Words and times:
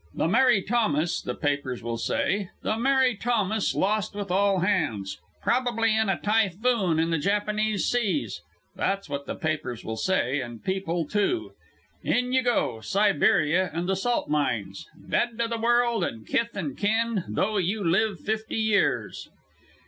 'The 0.15 0.27
Mary 0.27 0.63
Thomas,' 0.63 1.21
the 1.21 1.35
papers 1.35 1.83
will 1.83 1.99
say, 1.99 2.49
'the 2.63 2.75
Mary 2.79 3.15
Thomas 3.15 3.75
lost 3.75 4.15
with 4.15 4.31
all 4.31 4.61
hands. 4.61 5.19
Probably 5.43 5.95
in 5.95 6.09
a 6.09 6.19
typhoon 6.19 6.97
in 6.97 7.11
the 7.11 7.19
Japanese 7.19 7.85
seas.' 7.85 8.41
That's 8.75 9.07
what 9.09 9.27
the 9.27 9.35
papers 9.35 9.85
will 9.85 9.97
say, 9.97 10.41
and 10.41 10.63
people, 10.63 11.05
too. 11.05 11.51
In 12.03 12.33
you 12.33 12.41
go, 12.41 12.79
Siberia 12.81 13.69
and 13.71 13.87
the 13.87 13.95
salt 13.95 14.27
mines. 14.27 14.87
Dead 15.07 15.37
to 15.37 15.47
the 15.47 15.59
world 15.61 16.03
and 16.03 16.25
kith 16.25 16.55
and 16.55 16.75
kin, 16.75 17.23
though 17.29 17.57
you 17.57 17.83
live 17.87 18.19
fifty 18.21 18.57
years." 18.57 19.29